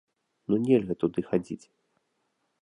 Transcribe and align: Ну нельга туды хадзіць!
Ну 0.53 0.57
нельга 0.63 0.95
туды 1.03 1.19
хадзіць! 1.29 1.61